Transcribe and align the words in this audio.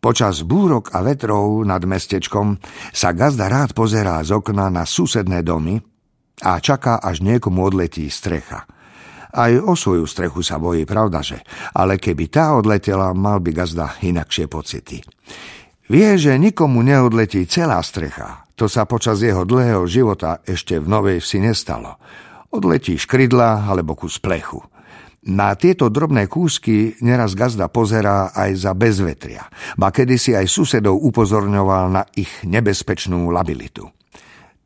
Počas 0.00 0.48
búrok 0.48 0.96
a 0.96 1.04
vetrov 1.04 1.60
nad 1.68 1.84
mestečkom 1.84 2.56
sa 2.88 3.12
gazda 3.12 3.52
rád 3.52 3.76
pozerá 3.76 4.24
z 4.24 4.32
okna 4.32 4.72
na 4.72 4.88
susedné 4.88 5.44
domy 5.44 5.76
a 6.40 6.56
čaká, 6.56 6.96
až 7.04 7.20
niekomu 7.20 7.68
odletí 7.68 8.08
strecha. 8.08 8.64
Aj 9.30 9.52
o 9.60 9.76
svoju 9.76 10.08
strechu 10.08 10.40
sa 10.40 10.56
bojí, 10.56 10.88
pravdaže, 10.88 11.44
ale 11.76 12.00
keby 12.00 12.32
tá 12.32 12.56
odletela, 12.56 13.12
mal 13.12 13.44
by 13.44 13.52
gazda 13.52 14.00
inakšie 14.00 14.48
pocity. 14.48 15.04
Vie, 15.92 16.10
že 16.16 16.32
nikomu 16.40 16.80
neodletí 16.80 17.44
celá 17.44 17.84
strecha. 17.84 18.48
To 18.56 18.72
sa 18.72 18.88
počas 18.88 19.20
jeho 19.20 19.44
dlhého 19.44 19.84
života 19.84 20.40
ešte 20.48 20.80
v 20.80 20.86
Novej 20.88 21.18
Vsi 21.20 21.44
nestalo. 21.44 22.00
Odletí 22.48 22.96
škrydla 22.96 23.68
alebo 23.68 23.92
kus 23.92 24.16
plechu. 24.16 24.64
Na 25.20 25.52
tieto 25.52 25.92
drobné 25.92 26.32
kúsky 26.32 26.96
neraz 27.04 27.36
gazda 27.36 27.68
pozerá 27.68 28.32
aj 28.32 28.50
za 28.56 28.72
bezvetria, 28.72 29.52
ba 29.76 29.92
kedysi 29.92 30.32
aj 30.32 30.48
susedov 30.48 30.96
upozorňoval 30.96 31.92
na 31.92 32.08
ich 32.16 32.40
nebezpečnú 32.48 33.28
labilitu. 33.28 33.84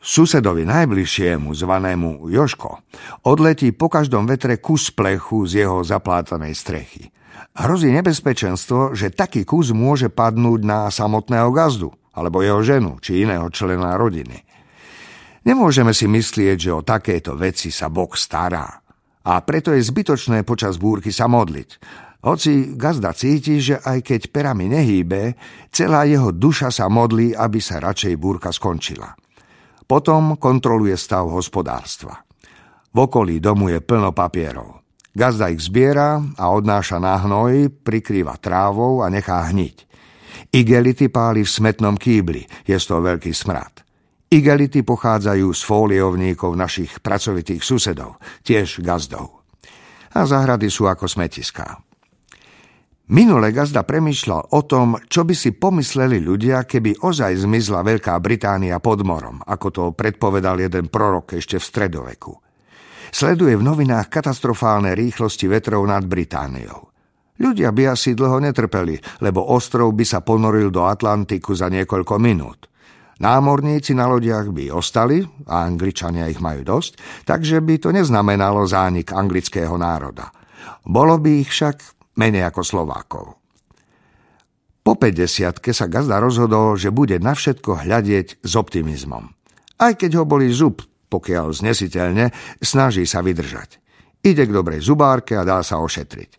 Susedovi 0.00 0.64
najbližšiemu, 0.64 1.52
zvanému 1.52 2.32
Joško, 2.32 2.80
odletí 3.28 3.76
po 3.76 3.92
každom 3.92 4.24
vetre 4.24 4.56
kus 4.56 4.88
plechu 4.88 5.44
z 5.44 5.68
jeho 5.68 5.84
zaplátanej 5.84 6.56
strechy. 6.56 7.12
Hrozí 7.52 7.92
nebezpečenstvo, 7.92 8.96
že 8.96 9.12
taký 9.12 9.44
kus 9.44 9.76
môže 9.76 10.08
padnúť 10.08 10.60
na 10.64 10.88
samotného 10.88 11.52
gazdu, 11.52 11.92
alebo 12.16 12.40
jeho 12.40 12.64
ženu, 12.64 12.96
či 13.04 13.28
iného 13.28 13.52
člena 13.52 14.00
rodiny. 14.00 14.48
Nemôžeme 15.44 15.92
si 15.92 16.08
myslieť, 16.08 16.56
že 16.56 16.70
o 16.72 16.80
takéto 16.80 17.36
veci 17.36 17.68
sa 17.68 17.92
Boh 17.92 18.08
stará 18.16 18.87
a 19.24 19.42
preto 19.42 19.74
je 19.74 19.82
zbytočné 19.82 20.46
počas 20.46 20.78
búrky 20.78 21.10
sa 21.10 21.26
modliť. 21.26 21.70
Hoci 22.18 22.74
gazda 22.74 23.14
cíti, 23.14 23.62
že 23.62 23.78
aj 23.78 24.02
keď 24.02 24.20
perami 24.34 24.66
nehýbe, 24.66 25.38
celá 25.70 26.02
jeho 26.02 26.34
duša 26.34 26.74
sa 26.74 26.90
modlí, 26.90 27.30
aby 27.34 27.62
sa 27.62 27.78
radšej 27.78 28.14
búrka 28.18 28.50
skončila. 28.50 29.14
Potom 29.86 30.36
kontroluje 30.36 30.98
stav 30.98 31.30
hospodárstva. 31.30 32.18
V 32.92 32.96
okolí 33.06 33.38
domu 33.38 33.70
je 33.70 33.78
plno 33.78 34.10
papierov. 34.10 34.82
Gazda 35.14 35.48
ich 35.48 35.62
zbiera 35.62 36.20
a 36.36 36.44
odnáša 36.52 36.98
na 36.98 37.16
hnoj, 37.22 37.70
prikrýva 37.82 38.36
trávou 38.38 39.00
a 39.00 39.08
nechá 39.08 39.38
hniť. 39.48 39.88
Igelity 40.52 41.10
páli 41.10 41.42
v 41.42 41.50
smetnom 41.50 41.96
kýbli, 41.96 42.44
je 42.66 42.76
toho 42.78 43.02
veľký 43.02 43.32
smrad. 43.32 43.87
Igelity 44.28 44.84
pochádzajú 44.84 45.48
z 45.56 45.60
fóliovníkov 45.64 46.52
našich 46.52 47.00
pracovitých 47.00 47.64
susedov, 47.64 48.20
tiež 48.44 48.84
gazdov. 48.84 49.40
A 50.12 50.28
záhrady 50.28 50.68
sú 50.68 50.84
ako 50.84 51.08
smetiská. 51.08 51.80
Minule 53.08 53.56
gazda 53.56 53.88
premýšľal 53.88 54.52
o 54.52 54.60
tom, 54.68 55.00
čo 55.08 55.24
by 55.24 55.32
si 55.32 55.56
pomysleli 55.56 56.20
ľudia, 56.20 56.68
keby 56.68 57.00
ozaj 57.00 57.48
zmizla 57.48 57.80
Veľká 57.80 58.20
Británia 58.20 58.76
pod 58.84 59.00
morom, 59.00 59.40
ako 59.48 59.66
to 59.72 59.84
predpovedal 59.96 60.60
jeden 60.60 60.92
prorok 60.92 61.40
ešte 61.40 61.56
v 61.56 61.64
stredoveku. 61.64 62.32
Sleduje 63.08 63.56
v 63.56 63.64
novinách 63.64 64.12
katastrofálne 64.12 64.92
rýchlosti 64.92 65.48
vetrov 65.48 65.88
nad 65.88 66.04
Britániou. 66.04 66.92
Ľudia 67.40 67.72
by 67.72 67.96
asi 67.96 68.12
dlho 68.12 68.44
netrpeli, 68.44 69.24
lebo 69.24 69.40
ostrov 69.56 69.96
by 69.96 70.04
sa 70.04 70.20
ponoril 70.20 70.68
do 70.68 70.84
Atlantiku 70.84 71.56
za 71.56 71.72
niekoľko 71.72 72.20
minút. 72.20 72.67
Námorníci 73.18 73.98
na 73.98 74.06
lodiach 74.06 74.54
by 74.54 74.70
ostali, 74.70 75.18
a 75.50 75.66
Angličania 75.66 76.30
ich 76.30 76.38
majú 76.38 76.62
dosť, 76.62 77.26
takže 77.26 77.58
by 77.58 77.74
to 77.82 77.90
neznamenalo 77.90 78.62
zánik 78.62 79.10
anglického 79.10 79.74
národa. 79.74 80.30
Bolo 80.86 81.18
by 81.18 81.42
ich 81.42 81.50
však 81.50 81.76
menej 82.14 82.46
ako 82.46 82.62
Slovákov. 82.62 83.26
Po 84.86 84.94
50 84.94 85.58
sa 85.74 85.86
Gazda 85.90 86.22
rozhodol, 86.22 86.78
že 86.78 86.94
bude 86.94 87.18
na 87.18 87.34
všetko 87.34 87.84
hľadieť 87.84 88.38
s 88.40 88.52
optimizmom. 88.54 89.34
Aj 89.82 89.92
keď 89.98 90.22
ho 90.22 90.24
boli 90.24 90.48
zub, 90.54 90.86
pokiaľ 91.10 91.58
znesiteľne, 91.58 92.30
snaží 92.62 93.02
sa 93.02 93.18
vydržať. 93.20 93.82
Ide 94.22 94.46
k 94.46 94.54
dobrej 94.54 94.86
zubárke 94.86 95.34
a 95.34 95.42
dá 95.42 95.60
sa 95.66 95.82
ošetriť. 95.82 96.30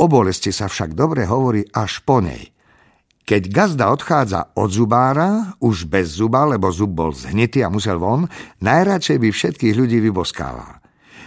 O 0.00 0.08
bolesti 0.08 0.56
sa 0.56 0.72
však 0.72 0.96
dobre 0.96 1.28
hovorí 1.28 1.68
až 1.68 2.00
po 2.00 2.24
nej– 2.24 2.48
keď 3.28 3.52
gazda 3.52 3.92
odchádza 3.92 4.56
od 4.56 4.72
zubára, 4.72 5.52
už 5.60 5.84
bez 5.84 6.16
zuba, 6.16 6.48
lebo 6.48 6.72
zub 6.72 6.96
bol 6.96 7.12
zhnitý 7.12 7.60
a 7.60 7.68
musel 7.68 8.00
von, 8.00 8.24
najradšej 8.64 9.20
by 9.20 9.28
všetkých 9.28 9.76
ľudí 9.76 10.00
vyboskával. 10.00 10.80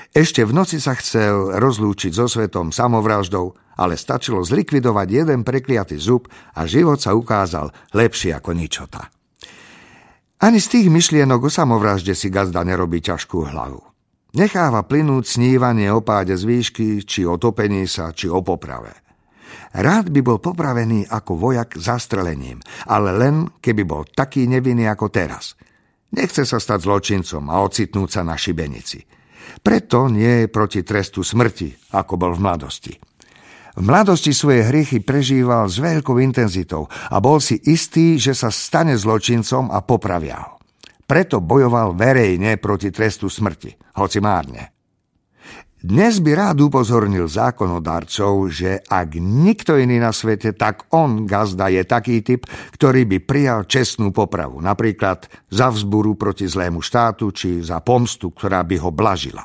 Ešte 0.09 0.41
v 0.41 0.51
noci 0.51 0.81
sa 0.81 0.97
chcel 0.97 1.61
rozlúčiť 1.61 2.09
so 2.09 2.25
svetom 2.25 2.73
samovraždou, 2.73 3.53
ale 3.77 4.01
stačilo 4.01 4.41
zlikvidovať 4.41 5.07
jeden 5.07 5.45
prekliatý 5.45 6.01
zub 6.01 6.25
a 6.57 6.65
život 6.65 6.97
sa 6.97 7.13
ukázal 7.13 7.69
lepší 7.93 8.33
ako 8.33 8.49
ničota. 8.57 9.13
Ani 10.41 10.57
z 10.57 10.67
tých 10.73 10.87
myšlienok 10.89 11.47
o 11.47 11.49
samovražde 11.53 12.17
si 12.17 12.33
gazda 12.33 12.65
nerobí 12.65 12.97
ťažkú 12.97 13.45
hlavu. 13.53 13.77
Necháva 14.33 14.81
plynúť 14.89 15.37
snívanie 15.37 15.93
o 15.93 16.01
páde 16.01 16.33
z 16.33 16.49
výšky, 16.49 17.05
či 17.05 17.29
o 17.29 17.37
topení 17.37 17.85
sa, 17.85 18.09
či 18.09 18.25
o 18.25 18.41
poprave. 18.41 19.10
Rád 19.71 20.11
by 20.11 20.21
bol 20.23 20.37
popravený 20.43 21.07
ako 21.07 21.37
vojak 21.37 21.79
zastrelením, 21.79 22.59
ale 22.87 23.15
len 23.15 23.47
keby 23.63 23.83
bol 23.87 24.03
taký 24.03 24.45
nevinný 24.45 24.87
ako 24.87 25.07
teraz. 25.07 25.55
Nechce 26.11 26.43
sa 26.43 26.59
stať 26.59 26.83
zločincom 26.83 27.47
a 27.47 27.63
ocitnúť 27.63 28.09
sa 28.09 28.21
na 28.27 28.35
šibenici. 28.35 28.99
Preto 29.63 30.11
nie 30.11 30.45
je 30.45 30.51
proti 30.51 30.83
trestu 30.83 31.23
smrti, 31.23 31.95
ako 31.95 32.13
bol 32.19 32.31
v 32.35 32.43
mladosti. 32.43 32.93
V 33.71 33.83
mladosti 33.87 34.35
svoje 34.35 34.67
hriechy 34.67 34.99
prežíval 34.99 35.71
s 35.71 35.79
veľkou 35.79 36.19
intenzitou 36.19 36.91
a 36.91 37.23
bol 37.23 37.39
si 37.39 37.55
istý, 37.71 38.19
že 38.19 38.35
sa 38.35 38.51
stane 38.51 38.99
zločincom 38.99 39.71
a 39.71 39.79
popravia 39.79 40.43
ho. 40.43 40.59
Preto 41.07 41.39
bojoval 41.39 41.95
verejne 41.95 42.59
proti 42.59 42.91
trestu 42.91 43.31
smrti, 43.31 43.95
hoci 43.99 44.19
márne. 44.19 44.80
Dnes 45.81 46.21
by 46.21 46.37
rád 46.37 46.61
upozornil 46.61 47.25
zákonodarcov, 47.25 48.53
že 48.53 48.85
ak 48.85 49.17
nikto 49.17 49.81
iný 49.81 49.97
na 49.97 50.13
svete, 50.13 50.53
tak 50.53 50.85
on, 50.93 51.25
gazda, 51.25 51.73
je 51.73 51.81
taký 51.81 52.21
typ, 52.21 52.45
ktorý 52.77 53.09
by 53.09 53.17
prijal 53.25 53.65
čestnú 53.65 54.13
popravu, 54.13 54.61
napríklad 54.61 55.25
za 55.49 55.73
vzburu 55.73 56.13
proti 56.13 56.45
zlému 56.45 56.85
štátu 56.85 57.33
či 57.33 57.65
za 57.65 57.81
pomstu, 57.81 58.29
ktorá 58.29 58.61
by 58.61 58.77
ho 58.77 58.93
blažila. 58.93 59.41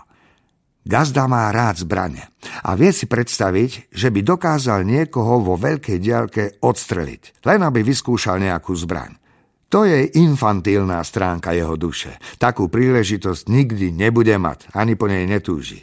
Gazda 0.85 1.25
má 1.25 1.49
rád 1.57 1.89
zbrane 1.89 2.29
a 2.69 2.77
vie 2.77 2.93
si 2.93 3.09
predstaviť, 3.09 3.89
že 3.89 4.13
by 4.13 4.21
dokázal 4.21 4.85
niekoho 4.85 5.41
vo 5.41 5.57
veľkej 5.57 5.97
diaľke 5.97 6.61
odstreliť, 6.61 7.49
len 7.49 7.65
aby 7.65 7.81
vyskúšal 7.81 8.45
nejakú 8.45 8.77
zbraň. 8.77 9.17
To 9.73 9.89
je 9.89 10.21
infantilná 10.21 11.01
stránka 11.01 11.57
jeho 11.57 11.81
duše. 11.81 12.21
Takú 12.37 12.69
príležitosť 12.69 13.49
nikdy 13.49 13.89
nebude 13.89 14.37
mať, 14.37 14.69
ani 14.77 15.01
po 15.01 15.09
nej 15.09 15.25
netúži. 15.25 15.81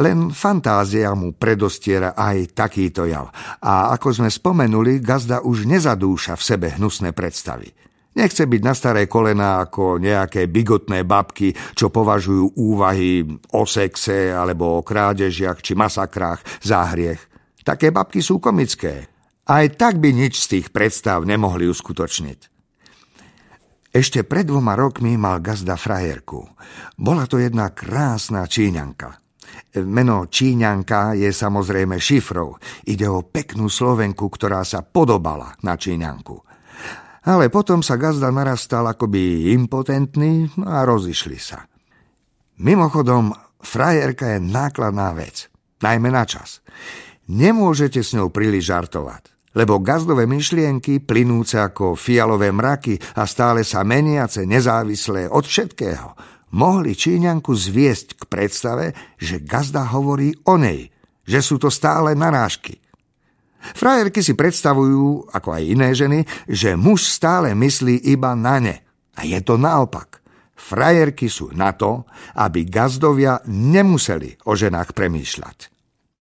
Len 0.00 0.32
fantázia 0.32 1.12
mu 1.12 1.36
predostiera 1.36 2.16
aj 2.16 2.56
takýto 2.56 3.04
jav. 3.04 3.28
A 3.60 3.92
ako 3.92 4.24
sme 4.24 4.30
spomenuli, 4.32 5.04
gazda 5.04 5.44
už 5.44 5.68
nezadúša 5.68 6.34
v 6.40 6.42
sebe 6.42 6.66
hnusné 6.74 7.12
predstavy. 7.12 7.68
Nechce 8.12 8.44
byť 8.44 8.60
na 8.60 8.74
staré 8.76 9.08
kolena 9.08 9.64
ako 9.64 9.96
nejaké 9.96 10.44
bigotné 10.44 11.08
babky, 11.08 11.56
čo 11.72 11.88
považujú 11.88 12.60
úvahy 12.60 13.24
o 13.56 13.64
sexe 13.64 14.28
alebo 14.28 14.80
o 14.80 14.84
krádežiach 14.84 15.64
či 15.64 15.72
masakrách 15.72 16.60
za 16.60 16.92
hriech. 16.92 17.20
Také 17.64 17.88
babky 17.88 18.20
sú 18.20 18.36
komické. 18.36 19.08
Aj 19.48 19.64
tak 19.72 19.96
by 19.96 20.12
nič 20.12 20.44
z 20.44 20.46
tých 20.58 20.66
predstav 20.76 21.24
nemohli 21.24 21.64
uskutočniť. 21.72 22.40
Ešte 23.92 24.24
pred 24.24 24.48
dvoma 24.48 24.72
rokmi 24.72 25.16
mal 25.20 25.40
gazda 25.44 25.76
frajerku. 25.76 26.48
Bola 26.96 27.28
to 27.28 27.36
jedna 27.36 27.72
krásna 27.72 28.48
číňanka. 28.48 29.21
Meno 29.72 30.28
Číňanka 30.28 31.16
je 31.16 31.32
samozrejme 31.32 31.96
šifrou. 31.96 32.60
Ide 32.84 33.08
o 33.08 33.24
peknú 33.24 33.72
Slovenku, 33.72 34.28
ktorá 34.28 34.60
sa 34.68 34.84
podobala 34.84 35.56
na 35.64 35.80
Číňanku. 35.80 36.36
Ale 37.22 37.48
potom 37.48 37.80
sa 37.80 37.96
gazda 37.96 38.28
narastal 38.34 38.84
akoby 38.84 39.54
impotentný 39.54 40.50
a 40.66 40.82
rozišli 40.82 41.38
sa. 41.38 41.64
Mimochodom, 42.60 43.32
frajerka 43.62 44.36
je 44.36 44.38
nákladná 44.42 45.14
vec, 45.16 45.48
najmä 45.80 46.10
na 46.12 46.26
čas. 46.26 46.60
Nemôžete 47.30 48.02
s 48.02 48.12
ňou 48.12 48.28
príliš 48.28 48.74
žartovať, 48.74 49.54
lebo 49.54 49.80
gazdové 49.80 50.26
myšlienky, 50.26 51.00
plynúce 51.00 51.56
ako 51.56 51.94
fialové 51.94 52.50
mraky 52.50 52.98
a 53.16 53.24
stále 53.24 53.62
sa 53.62 53.86
meniace, 53.86 54.44
nezávislé 54.44 55.30
od 55.30 55.46
všetkého– 55.46 56.12
mohli 56.52 56.92
Číňanku 56.92 57.50
zviesť 57.50 58.20
k 58.20 58.22
predstave, 58.28 58.92
že 59.16 59.40
gazda 59.40 59.88
hovorí 59.88 60.36
o 60.44 60.60
nej, 60.60 60.92
že 61.24 61.40
sú 61.40 61.56
to 61.58 61.72
stále 61.72 62.12
narážky. 62.12 62.78
Frajerky 63.62 64.20
si 64.20 64.34
predstavujú, 64.34 65.32
ako 65.32 65.48
aj 65.54 65.62
iné 65.64 65.88
ženy, 65.94 66.20
že 66.50 66.74
muž 66.74 67.08
stále 67.08 67.54
myslí 67.54 68.10
iba 68.10 68.34
na 68.34 68.58
ne. 68.58 68.76
A 69.16 69.24
je 69.24 69.38
to 69.40 69.54
naopak. 69.54 70.20
Frajerky 70.52 71.26
sú 71.26 71.50
na 71.54 71.74
to, 71.74 72.06
aby 72.38 72.66
gazdovia 72.66 73.42
nemuseli 73.46 74.46
o 74.46 74.54
ženách 74.54 74.94
premýšľať. 74.94 75.71